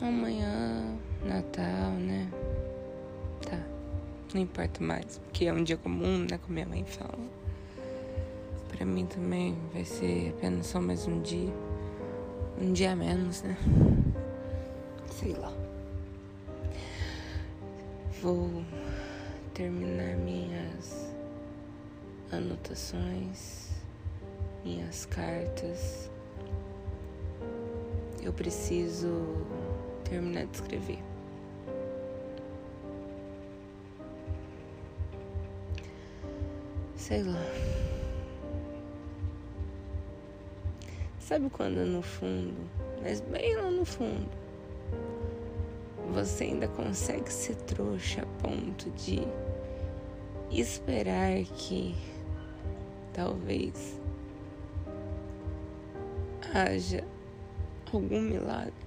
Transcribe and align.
Amanhã, 0.00 0.94
Natal, 1.24 1.90
né? 1.92 2.30
Tá. 3.40 3.58
Não 4.34 4.42
importa 4.42 4.84
mais, 4.84 5.18
porque 5.18 5.46
é 5.46 5.52
um 5.52 5.64
dia 5.64 5.78
comum, 5.78 6.18
né? 6.30 6.38
Como 6.38 6.52
minha 6.52 6.66
mãe 6.66 6.84
fala. 6.84 7.18
Pra 8.68 8.84
mim 8.84 9.06
também 9.06 9.56
vai 9.72 9.86
ser 9.86 10.34
apenas 10.36 10.66
só 10.66 10.82
mais 10.82 11.06
um 11.06 11.22
dia. 11.22 11.50
Um 12.60 12.74
dia 12.74 12.92
a 12.92 12.96
menos, 12.96 13.40
né? 13.40 13.56
Sei 15.12 15.32
lá. 15.32 15.50
Vou 18.20 18.62
terminar 19.54 20.14
minhas 20.16 21.10
anotações, 22.30 23.70
minhas 24.62 25.06
cartas. 25.06 26.10
Eu 28.22 28.32
preciso 28.34 29.46
terminar 30.08 30.46
de 30.46 30.56
escrever. 30.56 30.98
Sei 36.96 37.22
lá. 37.22 37.44
Sabe 41.18 41.50
quando 41.50 41.84
no 41.84 42.02
fundo, 42.02 42.54
mas 43.02 43.20
bem 43.20 43.56
lá 43.56 43.68
no 43.70 43.84
fundo, 43.84 44.30
você 46.12 46.44
ainda 46.44 46.68
consegue 46.68 47.32
ser 47.32 47.56
trouxa 47.56 48.22
a 48.22 48.26
ponto 48.42 48.88
de 48.90 49.26
esperar 50.52 51.42
que 51.42 51.96
talvez 53.12 54.00
haja 56.54 57.04
algum 57.92 58.20
milagre. 58.20 58.85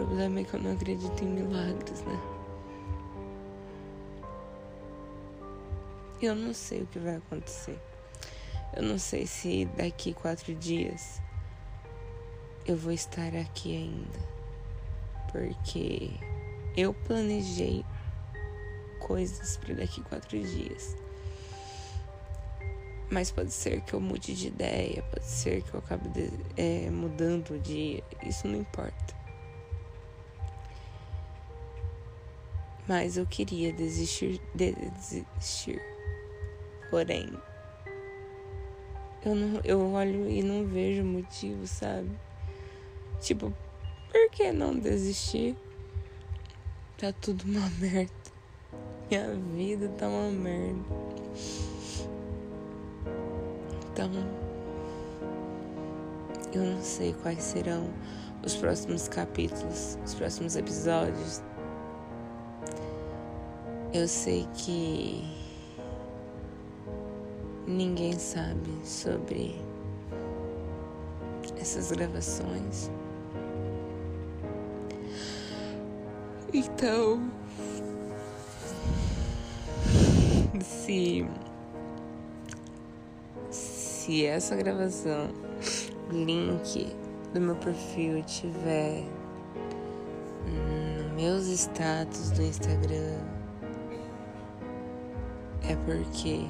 Problema 0.00 0.40
é 0.40 0.44
que 0.44 0.54
eu 0.54 0.60
não 0.62 0.72
acredito 0.72 1.22
em 1.22 1.28
milagres, 1.28 2.00
né? 2.02 2.18
Eu 6.22 6.34
não 6.34 6.54
sei 6.54 6.82
o 6.82 6.86
que 6.86 6.98
vai 6.98 7.16
acontecer. 7.16 7.78
Eu 8.74 8.82
não 8.82 8.98
sei 8.98 9.26
se 9.26 9.66
daqui 9.76 10.14
quatro 10.14 10.54
dias 10.54 11.20
eu 12.66 12.78
vou 12.78 12.92
estar 12.92 13.34
aqui 13.34 13.76
ainda. 13.76 14.18
Porque 15.30 16.10
eu 16.74 16.94
planejei 16.94 17.84
coisas 19.00 19.58
para 19.58 19.74
daqui 19.74 20.00
quatro 20.02 20.40
dias. 20.40 20.96
Mas 23.10 23.30
pode 23.30 23.50
ser 23.50 23.82
que 23.82 23.92
eu 23.92 24.00
mude 24.00 24.34
de 24.34 24.46
ideia, 24.48 25.02
pode 25.02 25.26
ser 25.26 25.62
que 25.62 25.74
eu 25.74 25.80
acabe 25.80 26.08
de, 26.08 26.30
é, 26.56 26.88
mudando 26.88 27.50
o 27.50 27.58
dia, 27.58 28.02
isso 28.22 28.48
não 28.48 28.60
importa. 28.60 29.19
Mas 32.90 33.16
eu 33.16 33.24
queria 33.24 33.72
desistir, 33.72 34.40
desistir. 34.52 35.80
Porém, 36.90 37.30
eu, 39.24 39.32
não, 39.32 39.60
eu 39.62 39.92
olho 39.92 40.28
e 40.28 40.42
não 40.42 40.66
vejo 40.66 41.04
motivo, 41.04 41.68
sabe? 41.68 42.10
Tipo, 43.20 43.54
por 44.10 44.30
que 44.32 44.50
não 44.50 44.76
desistir? 44.76 45.56
Tá 46.98 47.12
tudo 47.12 47.44
uma 47.44 47.70
merda. 47.78 48.10
Minha 49.08 49.34
vida 49.54 49.88
tá 49.90 50.08
uma 50.08 50.32
merda. 50.32 50.80
Então, 53.92 54.10
eu 56.52 56.64
não 56.64 56.82
sei 56.82 57.14
quais 57.22 57.40
serão 57.40 57.88
os 58.44 58.56
próximos 58.56 59.06
capítulos, 59.06 59.96
os 60.04 60.12
próximos 60.14 60.56
episódios. 60.56 61.40
Eu 63.92 64.06
sei 64.06 64.46
que 64.54 65.24
ninguém 67.66 68.12
sabe 68.12 68.70
sobre 68.84 69.60
essas 71.60 71.90
gravações. 71.90 72.88
Então, 76.52 77.30
se 80.62 81.26
se 83.50 84.24
essa 84.26 84.54
gravação, 84.54 85.30
link 86.12 86.94
do 87.34 87.40
meu 87.40 87.56
perfil 87.56 88.22
tiver 88.22 89.02
nos 90.46 91.12
meus 91.12 91.46
status 91.46 92.30
do 92.30 92.42
Instagram, 92.42 93.39
é 95.70 95.76
porque 95.76 96.46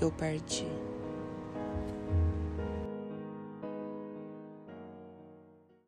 eu 0.00 0.10
parti. 0.10 0.81